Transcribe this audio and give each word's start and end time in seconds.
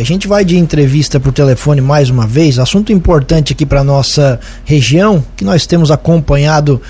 A 0.00 0.04
gente 0.04 0.28
vai 0.28 0.44
de 0.44 0.56
entrevista 0.56 1.18
por 1.18 1.32
telefone 1.32 1.80
mais 1.80 2.08
uma 2.08 2.24
vez, 2.24 2.60
assunto 2.60 2.92
importante 2.92 3.52
aqui 3.52 3.66
para 3.66 3.82
nossa 3.82 4.38
região, 4.64 5.24
que 5.36 5.44
nós 5.44 5.66
temos 5.66 5.90
acompanhado 5.90 6.80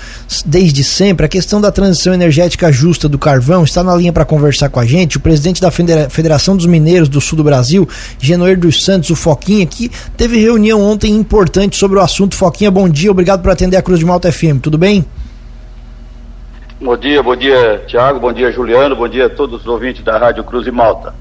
desde 0.45 0.83
sempre, 0.83 1.25
a 1.25 1.27
questão 1.27 1.59
da 1.59 1.71
transição 1.71 2.13
energética 2.13 2.71
justa 2.71 3.09
do 3.09 3.17
carvão. 3.17 3.63
Está 3.63 3.83
na 3.83 3.95
linha 3.95 4.13
para 4.13 4.25
conversar 4.25 4.69
com 4.69 4.79
a 4.79 4.85
gente 4.85 5.17
o 5.17 5.19
presidente 5.19 5.59
da 5.59 5.71
Federação 5.71 6.55
dos 6.55 6.67
Mineiros 6.67 7.09
do 7.09 7.19
Sul 7.19 7.37
do 7.37 7.43
Brasil, 7.43 7.89
Genoir 8.19 8.59
dos 8.59 8.85
Santos, 8.85 9.09
o 9.09 9.15
Foquinha, 9.15 9.65
que 9.65 9.89
teve 10.15 10.39
reunião 10.39 10.79
ontem 10.79 11.15
importante 11.15 11.77
sobre 11.77 11.97
o 11.97 12.01
assunto. 12.03 12.35
Foquinha, 12.35 12.69
bom 12.69 12.87
dia, 12.87 13.09
obrigado 13.09 13.41
por 13.41 13.49
atender 13.49 13.77
a 13.77 13.81
Cruz 13.81 13.97
de 13.97 14.05
Malta 14.05 14.31
FM, 14.31 14.61
tudo 14.61 14.77
bem? 14.77 15.03
Bom 16.79 16.95
dia, 16.95 17.23
bom 17.23 17.35
dia, 17.35 17.83
Tiago, 17.87 18.19
bom 18.19 18.31
dia, 18.31 18.51
Juliano, 18.51 18.95
bom 18.95 19.09
dia 19.09 19.25
a 19.25 19.29
todos 19.31 19.61
os 19.61 19.67
ouvintes 19.67 20.03
da 20.03 20.15
Rádio 20.19 20.43
Cruz 20.43 20.63
de 20.63 20.71
Malta. 20.71 21.11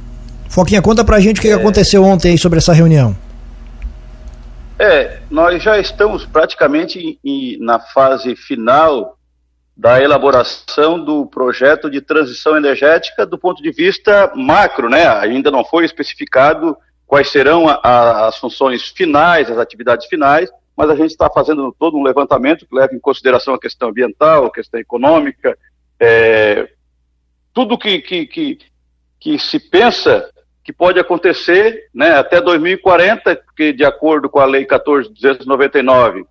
Foquinha, 0.48 0.82
conta 0.82 1.04
pra 1.04 1.20
gente 1.20 1.38
o 1.38 1.42
que, 1.42 1.48
é... 1.48 1.54
que 1.54 1.60
aconteceu 1.60 2.02
ontem 2.02 2.32
aí 2.32 2.38
sobre 2.38 2.58
essa 2.58 2.72
reunião. 2.72 3.16
É, 4.78 5.18
nós 5.28 5.62
já 5.62 5.78
estamos 5.78 6.24
praticamente 6.24 7.18
em, 7.24 7.58
na 7.58 7.80
fase 7.80 8.36
final 8.36 9.18
da 9.76 10.02
elaboração 10.02 11.02
do 11.02 11.26
projeto 11.26 11.90
de 11.90 12.00
transição 12.00 12.56
energética 12.56 13.26
do 13.26 13.38
ponto 13.38 13.62
de 13.62 13.70
vista 13.70 14.32
macro, 14.34 14.88
né? 14.88 15.06
Ainda 15.08 15.50
não 15.50 15.64
foi 15.64 15.84
especificado 15.84 16.76
quais 17.06 17.30
serão 17.30 17.68
a, 17.68 17.80
a, 17.82 18.26
as 18.28 18.36
funções 18.38 18.88
finais, 18.88 19.50
as 19.50 19.58
atividades 19.58 20.06
finais, 20.06 20.50
mas 20.76 20.90
a 20.90 20.94
gente 20.94 21.10
está 21.10 21.28
fazendo 21.28 21.74
todo 21.76 21.96
um 21.96 22.02
levantamento 22.02 22.66
que 22.66 22.74
leva 22.74 22.94
em 22.94 23.00
consideração 23.00 23.54
a 23.54 23.60
questão 23.60 23.88
ambiental, 23.88 24.46
a 24.46 24.52
questão 24.52 24.78
econômica, 24.78 25.56
é, 25.98 26.68
tudo 27.52 27.78
que, 27.78 28.00
que, 28.00 28.26
que, 28.26 28.58
que 29.18 29.38
se 29.38 29.58
pensa 29.58 30.28
que 30.68 30.72
pode 30.74 31.00
acontecer 31.00 31.88
né, 31.94 32.10
até 32.10 32.42
2040, 32.42 33.36
porque 33.36 33.72
de 33.72 33.86
acordo 33.86 34.28
com 34.28 34.38
a 34.38 34.44
Lei 34.44 34.66
14.299, 34.66 36.26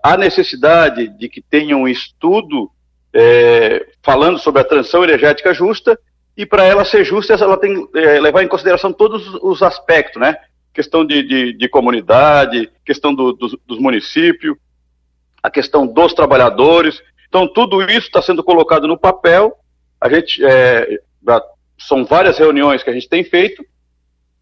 há 0.00 0.16
necessidade 0.16 1.08
de 1.08 1.28
que 1.28 1.42
tenha 1.42 1.76
um 1.76 1.88
estudo 1.88 2.70
é, 3.12 3.84
falando 4.00 4.38
sobre 4.38 4.60
a 4.60 4.64
transição 4.64 5.02
energética 5.02 5.52
justa, 5.52 5.98
e 6.36 6.46
para 6.46 6.64
ela 6.66 6.84
ser 6.84 7.04
justa, 7.04 7.34
ela 7.34 7.56
tem 7.56 7.84
que 7.84 7.98
é, 7.98 8.20
levar 8.20 8.44
em 8.44 8.48
consideração 8.48 8.92
todos 8.92 9.34
os 9.42 9.60
aspectos, 9.60 10.22
né? 10.22 10.36
Questão 10.72 11.04
de, 11.04 11.24
de, 11.24 11.52
de 11.52 11.68
comunidade, 11.68 12.70
questão 12.84 13.12
do, 13.12 13.32
do, 13.32 13.60
dos 13.66 13.78
municípios, 13.80 14.56
a 15.42 15.50
questão 15.50 15.84
dos 15.84 16.14
trabalhadores. 16.14 17.02
Então, 17.28 17.52
tudo 17.52 17.82
isso 17.82 18.06
está 18.06 18.22
sendo 18.22 18.44
colocado 18.44 18.86
no 18.86 18.96
papel. 18.96 19.52
A 20.00 20.08
gente 20.08 20.44
é, 20.44 21.00
são 21.86 22.04
várias 22.04 22.38
reuniões 22.38 22.82
que 22.82 22.90
a 22.90 22.92
gente 22.92 23.08
tem 23.08 23.24
feito, 23.24 23.64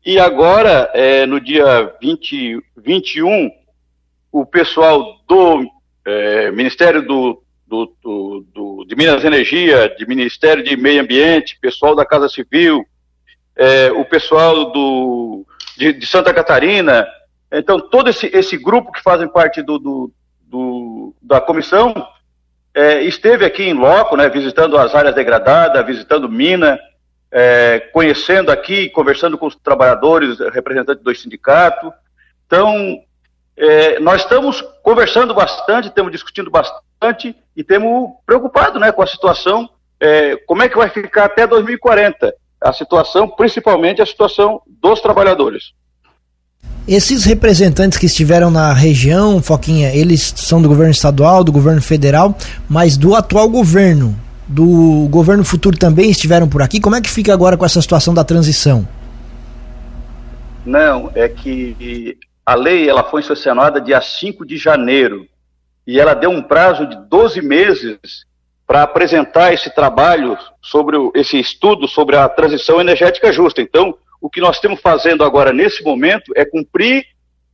e 0.05 0.19
agora, 0.19 0.91
é, 0.95 1.27
no 1.27 1.41
dia 1.41 1.95
20, 2.01 2.59
21, 2.77 3.51
o 4.33 4.47
pessoal 4.47 5.21
do 5.29 5.71
é, 6.07 6.51
Ministério 6.51 7.03
do, 7.03 7.43
do, 7.67 7.93
do, 8.03 8.47
do, 8.55 8.85
de 8.87 8.97
Minas 8.97 9.25
Energia, 9.25 9.95
de 9.99 10.07
Ministério 10.07 10.63
de 10.63 10.77
Meio 10.77 11.03
Ambiente, 11.03 11.59
pessoal 11.61 11.95
da 11.95 12.07
Casa 12.07 12.29
Civil, 12.29 12.85
é, 13.57 13.93
o 13.93 14.05
pessoal 14.05 14.73
do, 14.73 15.45
de, 15.77 15.93
de, 15.93 16.07
Santa 16.07 16.33
Catarina, 16.33 17.07
então 17.53 17.79
todo 17.79 18.09
esse, 18.09 18.27
esse 18.33 18.57
grupo 18.57 18.93
que 18.93 19.03
fazem 19.03 19.29
parte 19.29 19.63
do 19.63 20.11
da 21.31 21.41
comissão 21.41 21.95
é, 22.75 23.03
esteve 23.03 23.45
aqui 23.45 23.63
em 23.63 23.73
loco, 23.73 24.17
né, 24.17 24.29
visitando 24.29 24.77
as 24.77 24.97
áreas 24.97 25.15
degradadas, 25.15 25.87
visitando 25.87 26.29
mina, 26.29 26.77
é, 27.33 27.79
conhecendo 27.93 28.51
aqui, 28.51 28.89
conversando 28.91 29.39
com 29.39 29.47
os 29.47 29.55
trabalhadores, 29.55 30.39
representantes 30.53 31.03
do 31.03 31.15
sindicato. 31.15 31.93
Então, 32.47 33.01
é, 33.57 34.01
nós 34.01 34.23
estamos 34.23 34.63
conversando 34.83 35.33
bastante, 35.35 35.89
estamos 35.89 36.11
discutindo 36.11 36.51
bastante 36.51 37.37
e 37.57 37.63
temos 37.63 38.11
preocupado 38.27 38.81
né, 38.81 38.91
com 38.91 39.03
a 39.03 39.07
situação, 39.07 39.69
é, 40.01 40.37
como 40.47 40.63
é 40.63 40.69
que 40.69 40.77
vai 40.77 40.89
ficar 40.89 41.27
até 41.27 41.47
2040, 41.47 42.35
a 42.61 42.73
situação, 42.73 43.29
principalmente 43.29 44.03
a 44.03 44.07
situação 44.07 44.61
dos 44.67 45.01
trabalhadores. 45.01 45.73
Esses 46.89 47.25
representantes 47.25 47.99
que 47.99 48.07
estiveram 48.07 48.51
na 48.51 48.73
região, 48.73 49.41
Foquinha, 49.41 49.95
eles 49.95 50.33
são 50.37 50.61
do 50.61 50.69
governo 50.69 50.91
estadual, 50.91 51.45
do 51.45 51.53
governo 51.53 51.81
federal, 51.81 52.37
mas 52.69 52.97
do 52.97 53.15
atual 53.15 53.49
governo 53.49 54.19
do 54.51 55.07
governo 55.09 55.45
futuro 55.45 55.79
também 55.79 56.11
estiveram 56.11 56.49
por 56.49 56.61
aqui. 56.61 56.81
Como 56.81 56.97
é 56.97 57.01
que 57.01 57.09
fica 57.09 57.33
agora 57.33 57.57
com 57.57 57.65
essa 57.65 57.81
situação 57.81 58.13
da 58.13 58.25
transição? 58.25 58.87
Não, 60.67 61.11
é 61.15 61.29
que 61.29 62.19
a 62.45 62.55
lei 62.57 62.89
ela 62.89 63.05
foi 63.05 63.23
sancionada 63.23 63.81
dia 63.81 64.01
5 64.01 64.45
de 64.45 64.57
janeiro 64.57 65.27
e 65.87 66.01
ela 66.01 66.15
deu 66.15 66.31
um 66.31 66.43
prazo 66.43 66.85
de 66.85 66.97
12 67.09 67.41
meses 67.41 67.99
para 68.67 68.83
apresentar 68.83 69.53
esse 69.53 69.73
trabalho 69.73 70.37
sobre 70.61 70.97
o, 70.97 71.13
esse 71.15 71.39
estudo 71.39 71.87
sobre 71.87 72.17
a 72.17 72.29
transição 72.29 72.81
energética 72.81 73.33
justa. 73.33 73.63
Então, 73.63 73.95
o 74.21 74.29
que 74.29 74.41
nós 74.41 74.57
estamos 74.57 74.81
fazendo 74.81 75.23
agora 75.23 75.53
nesse 75.53 75.83
momento 75.85 76.33
é 76.35 76.45
cumprir 76.45 77.05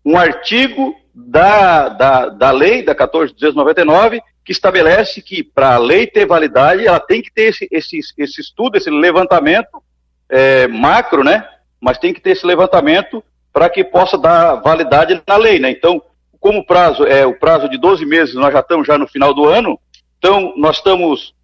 um 0.02 0.16
artigo 0.16 0.94
da, 1.14 1.90
da, 1.90 2.28
da 2.30 2.50
lei 2.50 2.82
da 2.82 2.94
14.299 2.94 4.20
que 4.46 4.52
estabelece 4.52 5.20
que 5.20 5.42
para 5.42 5.74
a 5.74 5.78
lei 5.78 6.06
ter 6.06 6.24
validade, 6.24 6.86
ela 6.86 7.00
tem 7.00 7.20
que 7.20 7.32
ter 7.32 7.48
esse, 7.48 7.66
esse, 7.68 7.98
esse 8.16 8.40
estudo, 8.40 8.76
esse 8.76 8.88
levantamento 8.88 9.82
é, 10.28 10.68
macro, 10.68 11.24
né? 11.24 11.44
Mas 11.80 11.98
tem 11.98 12.14
que 12.14 12.20
ter 12.20 12.30
esse 12.30 12.46
levantamento 12.46 13.22
para 13.52 13.68
que 13.68 13.82
possa 13.82 14.16
dar 14.16 14.54
validade 14.54 15.20
na 15.26 15.36
lei, 15.36 15.58
né? 15.58 15.68
Então, 15.70 16.00
como 16.38 16.60
o 16.60 16.64
prazo 16.64 17.04
é 17.04 17.26
o 17.26 17.36
prazo 17.36 17.68
de 17.68 17.76
12 17.76 18.06
meses, 18.06 18.36
nós 18.36 18.52
já 18.52 18.60
estamos 18.60 18.86
já 18.86 18.96
no 18.96 19.08
final 19.08 19.34
do 19.34 19.46
ano, 19.46 19.80
então 20.16 20.54
nós 20.56 20.76
estamos 20.76 21.34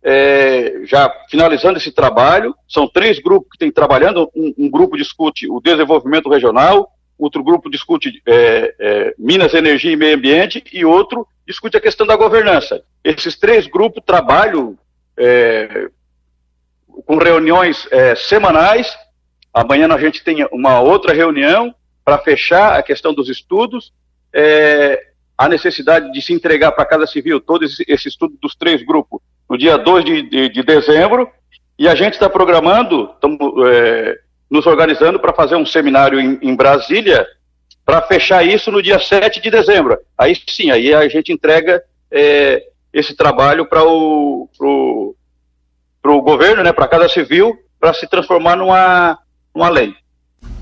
é, 0.00 0.82
já 0.84 1.12
finalizando 1.28 1.78
esse 1.78 1.90
trabalho. 1.90 2.54
São 2.68 2.86
três 2.86 3.18
grupos 3.18 3.50
que 3.50 3.58
têm 3.58 3.72
trabalhando. 3.72 4.30
Um, 4.36 4.54
um 4.56 4.70
grupo 4.70 4.96
discute 4.96 5.50
o 5.50 5.60
desenvolvimento 5.60 6.28
regional, 6.28 6.88
outro 7.24 7.42
grupo 7.42 7.70
discute 7.70 8.22
é, 8.26 8.74
é, 8.78 9.14
Minas, 9.18 9.54
Energia 9.54 9.92
e 9.92 9.96
Meio 9.96 10.16
Ambiente 10.16 10.62
e 10.72 10.84
outro 10.84 11.26
discute 11.46 11.76
a 11.76 11.80
questão 11.80 12.06
da 12.06 12.16
governança. 12.16 12.82
Esses 13.04 13.36
três 13.36 13.66
grupos 13.66 14.02
trabalham 14.04 14.78
é, 15.16 15.88
com 17.06 17.16
reuniões 17.16 17.86
é, 17.90 18.14
semanais. 18.14 18.96
Amanhã 19.52 19.92
a 19.92 19.98
gente 19.98 20.22
tem 20.22 20.46
uma 20.52 20.80
outra 20.80 21.12
reunião 21.12 21.74
para 22.04 22.18
fechar 22.18 22.78
a 22.78 22.82
questão 22.82 23.12
dos 23.12 23.28
estudos. 23.28 23.92
É, 24.32 25.08
a 25.36 25.48
necessidade 25.48 26.12
de 26.12 26.22
se 26.22 26.32
entregar 26.32 26.72
para 26.72 26.84
a 26.84 26.86
Casa 26.86 27.06
Civil 27.06 27.40
todo 27.40 27.64
esse, 27.64 27.84
esse, 27.88 28.08
estudo 28.08 28.36
dos 28.40 28.54
três 28.54 28.84
grupos 28.84 29.20
no 29.48 29.58
dia 29.58 29.76
2 29.76 30.04
de, 30.04 30.22
de, 30.22 30.48
de 30.48 30.62
dezembro. 30.62 31.28
E 31.78 31.88
a 31.88 31.94
gente 31.94 32.14
está 32.14 32.30
programando, 32.30 33.10
estamos 33.14 33.38
é, 33.66 34.18
nos 34.52 34.66
organizando 34.66 35.18
para 35.18 35.32
fazer 35.32 35.56
um 35.56 35.64
seminário 35.64 36.20
em, 36.20 36.38
em 36.42 36.54
Brasília 36.54 37.26
para 37.86 38.02
fechar 38.02 38.46
isso 38.46 38.70
no 38.70 38.82
dia 38.82 38.98
7 38.98 39.40
de 39.40 39.50
dezembro. 39.50 39.96
Aí 40.16 40.36
sim, 40.46 40.70
aí 40.70 40.92
a 40.92 41.08
gente 41.08 41.32
entrega 41.32 41.82
é, 42.10 42.62
esse 42.92 43.16
trabalho 43.16 43.64
para 43.64 43.82
o 43.82 44.46
pro, 44.58 45.16
pro 46.02 46.20
governo, 46.20 46.62
né, 46.62 46.70
para 46.70 46.84
a 46.84 46.88
Casa 46.88 47.08
Civil, 47.08 47.56
para 47.80 47.94
se 47.94 48.06
transformar 48.06 48.54
numa, 48.56 49.18
numa 49.54 49.70
lei. 49.70 49.94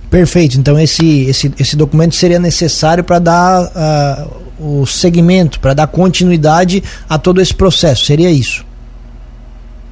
Perfeito. 0.09 0.57
Então 0.57 0.79
esse, 0.79 1.29
esse, 1.29 1.53
esse 1.59 1.77
documento 1.77 2.15
seria 2.15 2.39
necessário 2.39 3.03
para 3.03 3.19
dar 3.19 3.61
uh, 3.61 4.81
o 4.81 4.87
segmento, 4.87 5.59
para 5.59 5.75
dar 5.75 5.89
continuidade 5.89 6.81
a 7.09 7.19
todo 7.19 7.41
esse 7.41 7.55
processo. 7.55 8.05
Seria 8.05 8.31
isso? 8.31 8.65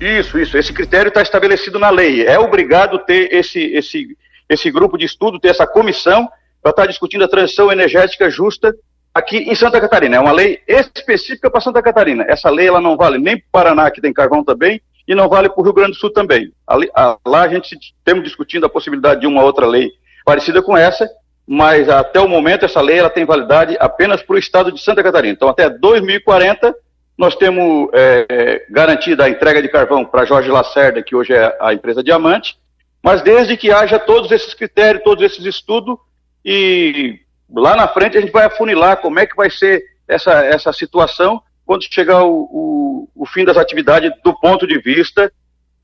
Isso, 0.00 0.38
isso. 0.38 0.56
Esse 0.56 0.72
critério 0.72 1.08
está 1.08 1.22
estabelecido 1.22 1.78
na 1.78 1.90
lei. 1.90 2.24
É 2.26 2.38
obrigado 2.38 2.98
ter 3.00 3.32
esse, 3.32 3.60
esse, 3.74 4.16
esse 4.48 4.70
grupo 4.70 4.96
de 4.96 5.04
estudo, 5.04 5.40
ter 5.40 5.48
essa 5.48 5.66
comissão 5.66 6.28
para 6.62 6.70
estar 6.70 6.86
discutindo 6.86 7.24
a 7.24 7.28
transição 7.28 7.70
energética 7.70 8.30
justa 8.30 8.74
aqui 9.12 9.38
em 9.38 9.54
Santa 9.54 9.80
Catarina. 9.80 10.16
É 10.16 10.20
uma 10.20 10.32
lei 10.32 10.60
específica 10.66 11.50
para 11.50 11.60
Santa 11.60 11.82
Catarina. 11.82 12.24
Essa 12.28 12.50
lei 12.50 12.68
ela 12.68 12.80
não 12.80 12.96
vale 12.96 13.18
nem 13.18 13.36
para 13.36 13.72
o 13.72 13.74
Paraná, 13.74 13.90
que 13.90 14.00
tem 14.00 14.12
carvão 14.12 14.44
também, 14.44 14.80
e 15.06 15.14
não 15.14 15.28
vale 15.28 15.48
para 15.48 15.60
o 15.60 15.64
Rio 15.64 15.72
Grande 15.72 15.92
do 15.92 15.98
Sul 15.98 16.10
também. 16.10 16.52
Ali, 16.66 16.88
a, 16.94 17.16
lá 17.26 17.42
a 17.42 17.48
gente 17.48 17.76
temos 18.04 18.22
discutindo 18.22 18.66
a 18.66 18.68
possibilidade 18.68 19.22
de 19.22 19.26
uma 19.26 19.42
outra 19.42 19.66
lei 19.66 19.90
parecida 20.24 20.62
com 20.62 20.76
essa, 20.76 21.08
mas 21.46 21.88
até 21.88 22.20
o 22.20 22.28
momento 22.28 22.66
essa 22.66 22.80
lei 22.80 22.98
ela 22.98 23.08
tem 23.08 23.24
validade 23.24 23.76
apenas 23.80 24.22
para 24.22 24.36
o 24.36 24.38
estado 24.38 24.70
de 24.70 24.80
Santa 24.82 25.02
Catarina. 25.02 25.32
Então 25.32 25.48
até 25.48 25.68
2040 25.68 26.74
nós 27.18 27.34
temos 27.34 27.88
é, 27.92 28.26
é, 28.28 28.66
garantida 28.70 29.24
a 29.24 29.28
entrega 29.28 29.60
de 29.60 29.68
carvão 29.68 30.04
para 30.04 30.24
Jorge 30.24 30.48
Lacerda, 30.48 31.02
que 31.02 31.16
hoje 31.16 31.32
é 31.32 31.58
a 31.60 31.74
empresa 31.74 32.02
Diamante, 32.02 32.56
mas 33.02 33.22
desde 33.22 33.56
que 33.56 33.72
haja 33.72 33.98
todos 33.98 34.30
esses 34.30 34.54
critérios, 34.54 35.02
todos 35.02 35.24
esses 35.24 35.44
estudos, 35.44 35.96
e 36.44 37.18
lá 37.52 37.74
na 37.74 37.88
frente 37.88 38.16
a 38.16 38.20
gente 38.20 38.30
vai 38.30 38.44
afunilar 38.44 38.98
como 38.98 39.18
é 39.18 39.26
que 39.26 39.34
vai 39.34 39.50
ser 39.50 39.82
essa, 40.06 40.32
essa 40.44 40.72
situação 40.72 41.42
quando 41.66 41.82
chegar 41.92 42.22
o, 42.22 42.48
o, 42.50 43.08
o 43.16 43.26
fim 43.26 43.44
das 43.44 43.56
atividades 43.56 44.12
do 44.22 44.32
ponto 44.38 44.64
de 44.66 44.78
vista 44.78 45.30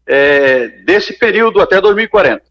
é, 0.07 0.69
desse 0.87 1.19
período 1.19 1.61
até 1.61 1.81
2040. 1.81 2.43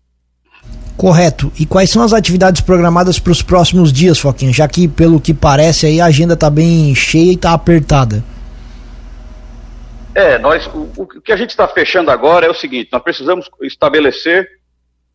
Correto. 0.97 1.51
E 1.57 1.65
quais 1.65 1.89
são 1.89 2.03
as 2.03 2.13
atividades 2.13 2.61
programadas 2.61 3.17
para 3.17 3.31
os 3.31 3.41
próximos 3.41 3.91
dias, 3.91 4.19
Foquinha? 4.19 4.53
Já 4.53 4.67
que, 4.67 4.87
pelo 4.87 5.19
que 5.19 5.33
parece, 5.33 5.85
aí 5.85 5.99
a 5.99 6.05
agenda 6.05 6.33
está 6.33 6.49
bem 6.49 6.93
cheia 6.93 7.31
e 7.31 7.35
está 7.35 7.53
apertada. 7.53 8.23
É, 10.15 10.37
nós, 10.37 10.67
o, 10.67 10.91
o 10.95 11.21
que 11.21 11.31
a 11.31 11.35
gente 11.35 11.49
está 11.49 11.67
fechando 11.67 12.11
agora 12.11 12.45
é 12.45 12.49
o 12.49 12.53
seguinte: 12.53 12.89
nós 12.91 13.01
precisamos 13.01 13.49
estabelecer 13.61 14.47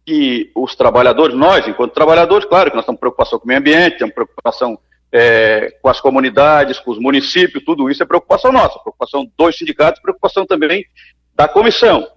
que 0.05 0.51
os 0.55 0.75
trabalhadores, 0.75 1.37
nós, 1.37 1.69
enquanto 1.69 1.93
trabalhadores, 1.93 2.49
claro 2.49 2.71
que 2.71 2.77
nós 2.77 2.87
temos 2.87 2.99
preocupação 2.99 3.39
com 3.39 3.45
o 3.45 3.49
meio 3.49 3.61
ambiente, 3.61 3.99
temos 3.99 4.15
preocupação 4.15 4.79
é, 5.13 5.77
com 5.83 5.89
as 5.89 6.01
comunidades, 6.01 6.79
com 6.79 6.91
os 6.91 6.99
municípios, 6.99 7.65
tudo 7.65 7.91
isso 7.91 8.03
é 8.03 8.07
preocupação 8.07 8.53
nossa, 8.53 8.79
preocupação 8.79 9.31
dos 9.37 9.57
sindicatos, 9.57 10.01
preocupação 10.01 10.47
também 10.47 10.85
da 11.35 11.47
comissão. 11.47 12.09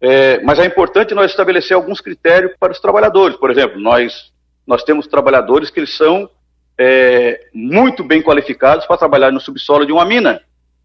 É, 0.00 0.42
mas 0.42 0.58
é 0.58 0.66
importante 0.66 1.14
nós 1.14 1.30
estabelecer 1.30 1.74
alguns 1.74 2.00
critérios 2.00 2.52
para 2.58 2.72
os 2.72 2.80
trabalhadores. 2.80 3.36
Por 3.36 3.50
exemplo, 3.50 3.80
nós, 3.80 4.32
nós 4.66 4.82
temos 4.84 5.06
trabalhadores 5.06 5.70
que 5.70 5.80
eles 5.80 5.96
são 5.96 6.28
é, 6.76 7.46
muito 7.54 8.04
bem 8.04 8.20
qualificados 8.20 8.86
para 8.86 8.98
trabalhar 8.98 9.30
no 9.30 9.40
subsolo 9.40 9.86
de 9.86 9.92
uma 9.92 10.04
mina. 10.04 10.42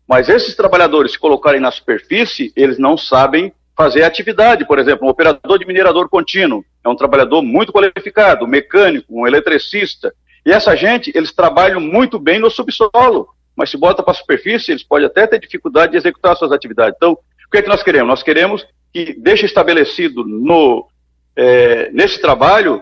Mas 0.09 0.27
esses 0.27 0.55
trabalhadores, 0.55 1.11
se 1.11 1.19
colocarem 1.19 1.61
na 1.61 1.69
superfície, 1.69 2.51
eles 2.55 2.79
não 2.79 2.97
sabem 2.97 3.53
fazer 3.77 4.01
atividade, 4.01 4.65
por 4.65 4.79
exemplo, 4.79 5.05
um 5.05 5.11
operador 5.11 5.59
de 5.59 5.67
minerador 5.67 6.09
contínuo, 6.09 6.65
é 6.83 6.89
um 6.89 6.95
trabalhador 6.95 7.43
muito 7.43 7.71
qualificado, 7.71 8.43
um 8.43 8.47
mecânico, 8.47 9.05
um 9.07 9.27
eletricista, 9.27 10.11
e 10.43 10.51
essa 10.51 10.75
gente, 10.75 11.11
eles 11.13 11.31
trabalham 11.31 11.79
muito 11.79 12.17
bem 12.17 12.39
no 12.39 12.49
subsolo, 12.49 13.29
mas 13.55 13.69
se 13.69 13.77
bota 13.77 14.01
para 14.01 14.11
a 14.11 14.15
superfície, 14.15 14.71
eles 14.71 14.83
podem 14.83 15.05
até 15.05 15.27
ter 15.27 15.39
dificuldade 15.39 15.91
de 15.91 15.99
executar 15.99 16.35
suas 16.35 16.51
atividades. 16.51 16.95
Então, 16.97 17.11
o 17.11 17.51
que 17.51 17.59
é 17.59 17.61
que 17.61 17.69
nós 17.69 17.83
queremos? 17.83 18.07
Nós 18.07 18.23
queremos 18.23 18.65
que 18.91 19.13
deixe 19.13 19.45
estabelecido 19.45 20.25
no, 20.25 20.87
é, 21.35 21.91
nesse 21.91 22.19
trabalho 22.19 22.81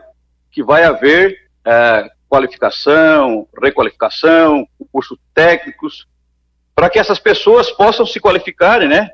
que 0.49 0.63
vai 0.63 0.85
haver 0.85 1.37
é, 1.65 2.09
qualificação, 2.29 3.47
requalificação, 3.61 4.65
cursos 4.91 5.17
técnicos, 5.33 6.07
para 6.77 6.91
que 6.91 6.99
essas 6.99 7.17
pessoas 7.17 7.71
possam 7.71 8.05
se 8.05 8.19
qualificarem, 8.19 8.87
né? 8.87 9.09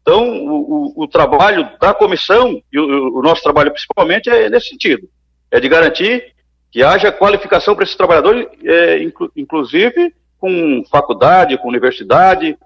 Então, 0.00 0.26
o, 0.26 0.94
o, 0.96 1.04
o 1.04 1.06
trabalho 1.06 1.68
da 1.78 1.92
comissão, 1.92 2.62
e 2.72 2.78
o, 2.78 3.18
o, 3.18 3.22
nosso 3.22 3.42
trabalho 3.42 3.70
principalmente, 3.70 4.30
é 4.30 4.48
nesse 4.48 4.70
sentido: 4.70 5.06
é 5.50 5.60
de 5.60 5.68
garantir 5.68 6.32
que 6.72 6.82
haja 6.82 7.12
qualificação 7.12 7.74
para 7.74 7.84
esses 7.84 7.94
trabalhadores, 7.94 8.46
é, 8.64 9.02
inclu, 9.02 9.30
inclusive 9.36 10.14
com 10.38 10.82
faculdade, 10.90 11.58
com 11.58 11.68
universidade, 11.68 12.56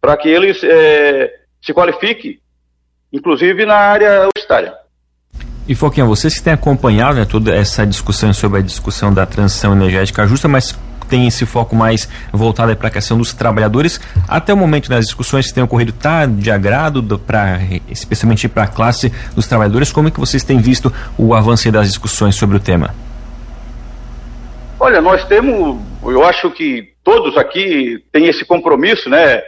para 0.00 0.16
que 0.16 0.28
eles 0.28 0.62
é, 0.62 1.32
se 1.60 1.74
qualifiquem, 1.74 2.38
inclusive 3.12 3.66
na 3.66 3.74
área 3.74 4.20
universitária. 4.22 4.72
E 5.66 5.74
Foquinha, 5.74 6.06
vocês 6.06 6.38
que 6.38 6.44
têm 6.44 6.52
acompanhado 6.52 7.18
né, 7.18 7.24
toda 7.24 7.52
essa 7.52 7.84
discussão 7.84 8.32
sobre 8.32 8.60
a 8.60 8.62
discussão 8.62 9.12
da 9.12 9.26
transição 9.26 9.72
energética 9.72 10.26
justa, 10.28 10.46
mas 10.46 10.78
tem 11.10 11.26
esse 11.26 11.44
foco 11.44 11.74
mais 11.74 12.08
voltado 12.32 12.74
para 12.76 12.88
a 12.88 12.90
questão 12.90 13.18
dos 13.18 13.34
trabalhadores. 13.34 14.00
Até 14.28 14.54
o 14.54 14.56
momento, 14.56 14.88
nas 14.88 15.00
né, 15.00 15.02
discussões 15.02 15.48
que 15.48 15.54
têm 15.54 15.64
ocorrido, 15.64 15.90
está 15.90 16.24
de 16.24 16.50
agrado, 16.50 17.04
especialmente 17.88 18.48
para 18.48 18.62
a 18.62 18.68
classe 18.68 19.12
dos 19.34 19.46
trabalhadores? 19.46 19.92
Como 19.92 20.08
é 20.08 20.10
que 20.10 20.20
vocês 20.20 20.44
têm 20.44 20.58
visto 20.58 20.92
o 21.18 21.34
avanço 21.34 21.70
das 21.72 21.88
discussões 21.88 22.36
sobre 22.36 22.56
o 22.56 22.60
tema? 22.60 22.94
Olha, 24.78 25.02
nós 25.02 25.24
temos, 25.24 25.78
eu 26.02 26.24
acho 26.24 26.50
que 26.52 26.94
todos 27.04 27.36
aqui 27.36 28.02
têm 28.10 28.28
esse 28.28 28.46
compromisso, 28.46 29.10
né? 29.10 29.42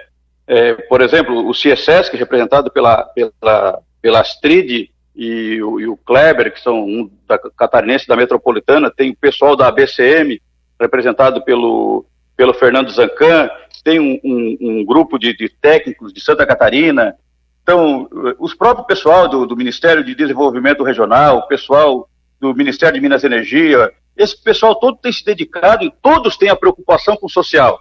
É, 0.47 0.75
por 0.75 1.01
exemplo, 1.01 1.49
o 1.49 1.53
CSS, 1.53 2.11
que 2.11 2.17
é 2.17 2.19
representado 2.19 2.71
pela, 2.71 3.05
pela, 3.05 3.79
pela 4.03 4.21
Astrid 4.21 4.91
e 5.17 5.63
o, 5.63 5.81
e 5.81 5.87
o 5.87 5.97
Kleber, 5.97 6.53
que 6.53 6.61
são 6.61 6.85
um 6.85 7.11
da 7.27 7.39
catarinense 7.39 8.07
da 8.07 8.17
metropolitana, 8.17 8.93
tem 8.95 9.11
o 9.11 9.17
pessoal 9.17 9.57
da 9.57 9.69
ABCM, 9.69 10.41
representado 10.83 11.43
pelo, 11.43 12.05
pelo 12.37 12.53
Fernando 12.53 12.91
Zancan, 12.91 13.49
tem 13.83 13.99
um, 13.99 14.21
um, 14.23 14.57
um 14.61 14.85
grupo 14.85 15.19
de, 15.19 15.35
de, 15.37 15.49
técnicos 15.49 16.13
de 16.13 16.21
Santa 16.21 16.47
Catarina. 16.47 17.15
Então, 17.63 18.09
os 18.39 18.55
próprios 18.55 18.87
pessoal 18.87 19.29
do, 19.29 19.47
do, 19.47 19.57
Ministério 19.57 20.05
de 20.05 20.15
Desenvolvimento 20.15 20.83
Regional, 20.83 21.39
o 21.39 21.47
pessoal 21.47 22.09
do 22.41 22.55
Ministério 22.55 22.95
de 22.95 23.01
Minas 23.01 23.23
e 23.23 23.27
Energia, 23.27 23.93
esse 24.17 24.41
pessoal 24.43 24.75
todo 24.75 24.99
tem 24.99 25.13
se 25.13 25.25
dedicado 25.25 25.85
e 25.85 25.93
todos 26.03 26.37
têm 26.37 26.49
a 26.49 26.57
preocupação 26.57 27.17
com 27.17 27.27
o 27.27 27.31
social. 27.31 27.79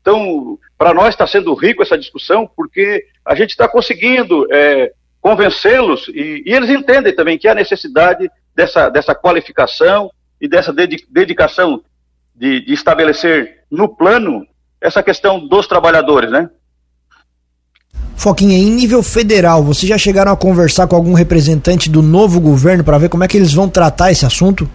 Então, 0.00 0.58
para 0.78 0.94
nós 0.94 1.10
está 1.10 1.26
sendo 1.26 1.52
rico 1.54 1.82
essa 1.82 1.98
discussão, 1.98 2.50
porque 2.56 3.04
a 3.24 3.34
gente 3.34 3.50
está 3.50 3.68
conseguindo 3.68 4.46
é, 4.50 4.92
convencê-los 5.20 6.08
e, 6.08 6.42
e, 6.46 6.52
eles 6.52 6.70
entendem 6.70 7.14
também 7.14 7.36
que 7.36 7.46
há 7.46 7.54
necessidade 7.54 8.30
dessa, 8.54 8.88
dessa 8.88 9.14
qualificação 9.14 10.10
e 10.40 10.48
dessa 10.48 10.72
dedicação 10.72 11.82
de, 12.40 12.64
de 12.64 12.72
estabelecer 12.72 13.58
no 13.70 13.86
plano 13.86 14.46
essa 14.80 15.02
questão 15.02 15.46
dos 15.46 15.66
trabalhadores, 15.66 16.30
né? 16.30 16.48
Foquinha, 18.16 18.56
em 18.56 18.70
nível 18.70 19.02
federal, 19.02 19.62
vocês 19.62 19.88
já 19.88 19.98
chegaram 19.98 20.32
a 20.32 20.36
conversar 20.36 20.86
com 20.86 20.96
algum 20.96 21.12
representante 21.12 21.90
do 21.90 22.00
novo 22.00 22.40
governo 22.40 22.82
para 22.82 22.96
ver 22.96 23.10
como 23.10 23.24
é 23.24 23.28
que 23.28 23.36
eles 23.36 23.52
vão 23.52 23.68
tratar 23.68 24.10
esse 24.10 24.24
assunto? 24.24 24.68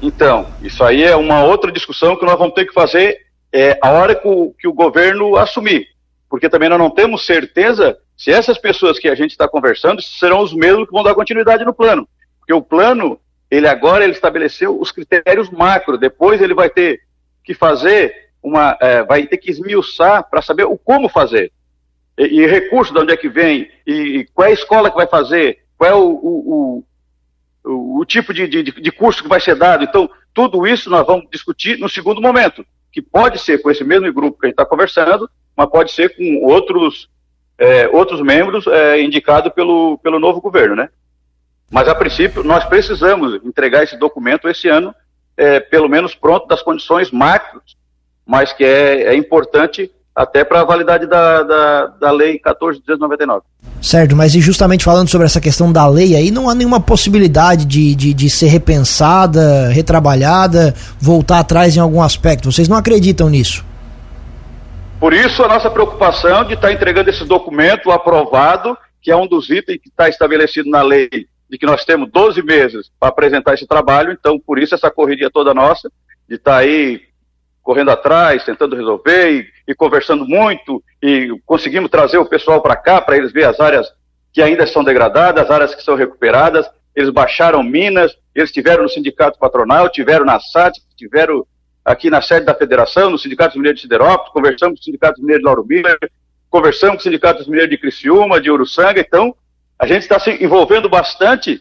Então, 0.00 0.46
isso 0.62 0.82
aí 0.84 1.02
é 1.02 1.16
uma 1.16 1.44
outra 1.44 1.70
discussão 1.72 2.16
que 2.16 2.24
nós 2.24 2.38
vamos 2.38 2.54
ter 2.54 2.64
que 2.64 2.72
fazer 2.72 3.18
é, 3.52 3.76
a 3.82 3.90
hora 3.90 4.14
que 4.14 4.26
o, 4.26 4.54
que 4.58 4.68
o 4.68 4.72
governo 4.72 5.36
assumir. 5.36 5.86
Porque 6.30 6.48
também 6.48 6.68
nós 6.68 6.78
não 6.78 6.90
temos 6.90 7.26
certeza 7.26 7.96
se 8.16 8.30
essas 8.30 8.56
pessoas 8.56 8.98
que 8.98 9.08
a 9.08 9.14
gente 9.14 9.32
está 9.32 9.48
conversando 9.48 10.00
serão 10.00 10.40
os 10.40 10.54
mesmos 10.54 10.86
que 10.86 10.92
vão 10.92 11.02
dar 11.02 11.14
continuidade 11.14 11.64
no 11.64 11.74
plano. 11.74 12.08
Porque 12.38 12.54
o 12.54 12.62
plano, 12.62 13.18
ele 13.52 13.68
agora 13.68 14.02
ele 14.02 14.14
estabeleceu 14.14 14.80
os 14.80 14.90
critérios 14.90 15.50
macro, 15.50 15.98
depois 15.98 16.40
ele 16.40 16.54
vai 16.54 16.70
ter 16.70 17.02
que 17.44 17.52
fazer 17.52 18.30
uma, 18.42 18.78
é, 18.80 19.02
vai 19.02 19.26
ter 19.26 19.36
que 19.36 19.50
esmiuçar 19.50 20.26
para 20.30 20.40
saber 20.40 20.64
o 20.64 20.78
como 20.78 21.06
fazer. 21.06 21.52
E, 22.16 22.40
e, 22.40 22.46
recurso 22.46 22.94
de 22.94 23.00
onde 23.00 23.12
é 23.12 23.16
que 23.16 23.28
vem, 23.28 23.70
e, 23.86 23.92
e, 23.92 24.24
qual 24.32 24.48
é 24.48 24.52
a 24.52 24.54
escola 24.54 24.90
que 24.90 24.96
vai 24.96 25.06
fazer, 25.06 25.58
qual 25.76 25.90
é 25.90 25.94
o, 25.94 26.00
o, 26.02 26.84
o, 27.62 27.98
o 28.00 28.04
tipo 28.06 28.32
de, 28.32 28.48
de, 28.48 28.62
de 28.62 28.90
curso 28.90 29.22
que 29.22 29.28
vai 29.28 29.38
ser 29.38 29.54
dado. 29.54 29.84
Então, 29.84 30.08
tudo 30.32 30.66
isso 30.66 30.88
nós 30.88 31.06
vamos 31.06 31.28
discutir 31.30 31.78
no 31.78 31.90
segundo 31.90 32.22
momento, 32.22 32.64
que 32.90 33.02
pode 33.02 33.38
ser 33.38 33.60
com 33.60 33.70
esse 33.70 33.84
mesmo 33.84 34.10
grupo 34.14 34.40
que 34.40 34.46
a 34.46 34.48
gente 34.48 34.54
está 34.54 34.64
conversando, 34.64 35.28
mas 35.54 35.68
pode 35.68 35.92
ser 35.92 36.16
com 36.16 36.42
outros, 36.42 37.10
é, 37.58 37.86
outros 37.88 38.22
membros 38.22 38.66
é, 38.66 39.02
indicados 39.02 39.52
pelo, 39.52 39.98
pelo 39.98 40.18
novo 40.18 40.40
governo, 40.40 40.74
né? 40.74 40.88
Mas, 41.72 41.88
a 41.88 41.94
princípio, 41.94 42.44
nós 42.44 42.66
precisamos 42.66 43.40
entregar 43.42 43.82
esse 43.82 43.96
documento 43.96 44.46
esse 44.46 44.68
ano, 44.68 44.94
é, 45.34 45.58
pelo 45.58 45.88
menos 45.88 46.14
pronto 46.14 46.46
das 46.46 46.62
condições 46.62 47.10
macros, 47.10 47.62
mas 48.26 48.52
que 48.52 48.62
é, 48.62 49.04
é 49.04 49.16
importante 49.16 49.90
até 50.14 50.44
para 50.44 50.60
a 50.60 50.64
validade 50.64 51.06
da, 51.06 51.42
da, 51.42 51.86
da 51.86 52.10
Lei 52.10 52.38
14.299. 52.38 53.40
Certo, 53.80 54.14
mas 54.14 54.34
e 54.34 54.40
justamente 54.40 54.84
falando 54.84 55.08
sobre 55.08 55.24
essa 55.24 55.40
questão 55.40 55.72
da 55.72 55.88
lei 55.88 56.14
aí, 56.14 56.30
não 56.30 56.50
há 56.50 56.54
nenhuma 56.54 56.78
possibilidade 56.78 57.64
de, 57.64 57.94
de, 57.94 58.12
de, 58.12 58.28
ser 58.28 58.48
repensada, 58.48 59.70
retrabalhada, 59.70 60.74
voltar 61.00 61.38
atrás 61.38 61.74
em 61.74 61.80
algum 61.80 62.02
aspecto. 62.02 62.52
Vocês 62.52 62.68
não 62.68 62.76
acreditam 62.76 63.30
nisso? 63.30 63.64
Por 65.00 65.14
isso 65.14 65.42
a 65.42 65.48
nossa 65.48 65.70
preocupação 65.70 66.44
de 66.44 66.52
estar 66.52 66.68
tá 66.68 66.72
entregando 66.72 67.08
esse 67.08 67.24
documento 67.24 67.90
aprovado, 67.90 68.76
que 69.00 69.10
é 69.10 69.16
um 69.16 69.26
dos 69.26 69.48
itens 69.48 69.80
que 69.82 69.88
está 69.88 70.08
estabelecido 70.08 70.70
na 70.70 70.82
lei 70.82 71.08
de 71.52 71.58
que 71.58 71.66
nós 71.66 71.84
temos 71.84 72.10
12 72.10 72.42
meses 72.42 72.90
para 72.98 73.10
apresentar 73.10 73.52
esse 73.52 73.66
trabalho, 73.66 74.10
então 74.10 74.40
por 74.40 74.58
isso 74.58 74.74
essa 74.74 74.90
correria 74.90 75.30
toda 75.30 75.52
nossa, 75.52 75.92
de 76.26 76.36
estar 76.36 76.52
tá 76.52 76.56
aí 76.56 77.02
correndo 77.62 77.90
atrás, 77.90 78.42
tentando 78.42 78.74
resolver 78.74 79.30
e, 79.30 79.70
e, 79.70 79.74
conversando 79.74 80.24
muito, 80.24 80.82
e 81.02 81.28
conseguimos 81.44 81.90
trazer 81.90 82.16
o 82.16 82.24
pessoal 82.24 82.62
para 82.62 82.74
cá, 82.74 83.02
para 83.02 83.18
eles 83.18 83.32
ver 83.32 83.44
as 83.44 83.60
áreas 83.60 83.86
que 84.32 84.40
ainda 84.40 84.66
são 84.66 84.82
degradadas, 84.82 85.44
as 85.44 85.50
áreas 85.50 85.74
que 85.74 85.82
são 85.82 85.94
recuperadas, 85.94 86.66
eles 86.96 87.10
baixaram 87.10 87.62
Minas, 87.62 88.16
eles 88.34 88.50
tiveram 88.50 88.84
no 88.84 88.88
sindicato 88.88 89.38
patronal, 89.38 89.90
tiveram 89.90 90.24
na 90.24 90.40
SAT, 90.40 90.78
tiveram 90.96 91.46
aqui 91.84 92.08
na 92.08 92.22
sede 92.22 92.46
da 92.46 92.54
federação, 92.54 93.10
no 93.10 93.18
Sindicato 93.18 93.58
Mineiro 93.58 93.76
de 93.76 93.82
Siderópolis, 93.82 94.32
conversamos 94.32 94.78
com 94.78 94.80
o 94.80 94.84
Sindicato 94.84 95.20
Mineiro 95.20 95.40
de 95.40 95.46
Lauro 95.46 95.66
Miller, 95.66 95.98
conversamos 96.48 96.94
com 96.94 97.00
o 97.00 97.02
Sindicato 97.02 97.44
Mineiro 97.50 97.68
de 97.68 97.76
Criciúma, 97.76 98.40
de 98.40 98.50
Uruçanga, 98.50 99.00
então 99.00 99.34
a 99.82 99.86
gente 99.86 100.02
está 100.02 100.20
se 100.20 100.30
envolvendo 100.40 100.88
bastante, 100.88 101.60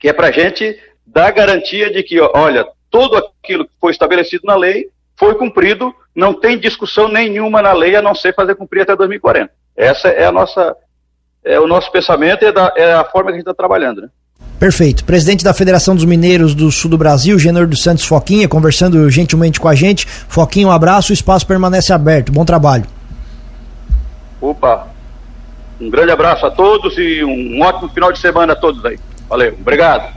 que 0.00 0.08
é 0.08 0.12
para 0.12 0.26
a 0.26 0.32
gente 0.32 0.76
dar 1.06 1.30
garantia 1.30 1.92
de 1.92 2.02
que, 2.02 2.20
olha, 2.20 2.66
tudo 2.90 3.16
aquilo 3.16 3.64
que 3.64 3.70
foi 3.80 3.92
estabelecido 3.92 4.42
na 4.44 4.56
lei 4.56 4.88
foi 5.16 5.32
cumprido, 5.36 5.94
não 6.12 6.34
tem 6.34 6.58
discussão 6.58 7.06
nenhuma 7.06 7.62
na 7.62 7.72
lei 7.72 7.94
a 7.94 8.02
não 8.02 8.16
ser 8.16 8.34
fazer 8.34 8.56
cumprir 8.56 8.80
até 8.80 8.96
2040. 8.96 9.48
Essa 9.76 10.08
é 10.08 10.26
a 10.26 10.32
nossa, 10.32 10.74
é 11.44 11.60
o 11.60 11.68
nosso 11.68 11.92
pensamento 11.92 12.42
e 12.42 12.46
é, 12.48 12.52
da, 12.52 12.72
é 12.76 12.94
a 12.94 13.04
forma 13.04 13.30
que 13.30 13.34
a 13.34 13.38
gente 13.38 13.48
está 13.48 13.54
trabalhando, 13.54 14.02
né? 14.02 14.08
Perfeito. 14.58 15.04
Presidente 15.04 15.44
da 15.44 15.54
Federação 15.54 15.94
dos 15.94 16.04
Mineiros 16.04 16.52
do 16.52 16.72
Sul 16.72 16.90
do 16.90 16.98
Brasil, 16.98 17.38
Genor 17.38 17.68
dos 17.68 17.80
Santos 17.80 18.06
Foquinha, 18.06 18.48
conversando 18.48 19.08
gentilmente 19.08 19.60
com 19.60 19.68
a 19.68 19.74
gente. 19.76 20.04
Foquinha, 20.04 20.66
um 20.66 20.72
abraço, 20.72 21.12
o 21.12 21.14
espaço 21.14 21.46
permanece 21.46 21.92
aberto. 21.92 22.32
Bom 22.32 22.44
trabalho. 22.44 22.86
Opa, 24.40 24.95
um 25.80 25.90
grande 25.90 26.10
abraço 26.10 26.46
a 26.46 26.50
todos 26.50 26.96
e 26.98 27.22
um 27.24 27.62
ótimo 27.62 27.88
final 27.88 28.12
de 28.12 28.18
semana 28.18 28.54
a 28.54 28.56
todos 28.56 28.84
aí. 28.84 28.98
Valeu, 29.28 29.56
obrigado. 29.60 30.15